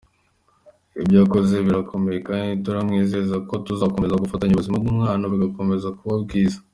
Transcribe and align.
Ibyo 1.01 1.17
akoze 1.25 1.55
birakomeye 1.65 2.17
kandi 2.27 2.51
turamwizeza 2.65 3.35
ko 3.47 3.53
tuzakomeza 3.65 4.21
gufatanya 4.23 4.53
ubuzima 4.55 4.77
bw’umwana 4.83 5.23
bugakomeza 5.31 5.89
kuba 5.99 6.15
bwiza. 6.23 6.59